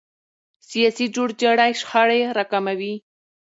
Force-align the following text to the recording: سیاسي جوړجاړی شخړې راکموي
سیاسي 0.69 1.05
جوړجاړی 1.15 1.71
شخړې 1.81 2.21
راکموي 2.37 2.93